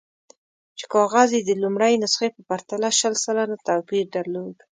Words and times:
چې 0.77 0.85
کاغذ 0.93 1.29
یې 1.37 1.41
د 1.45 1.51
لومړۍ 1.63 1.93
نسخې 2.03 2.27
په 2.35 2.41
پرتله 2.49 2.89
شل 2.99 3.13
سلنه 3.23 3.55
توپیر 3.67 4.05
درلود. 4.15 4.55